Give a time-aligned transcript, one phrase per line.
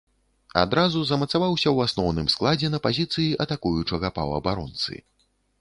[0.61, 4.93] Адразу замацаваўся ў асноўным складзе на пазіцыі атакуючага паўабаронцы.